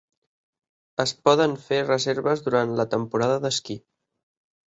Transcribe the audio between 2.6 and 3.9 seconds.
la temporada d'esquí.